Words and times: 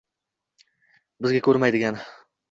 Bizga 1.25 1.43
ko’rinmaydigan 1.49 2.01